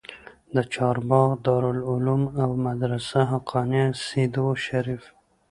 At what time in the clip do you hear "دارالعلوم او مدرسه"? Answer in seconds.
1.45-3.19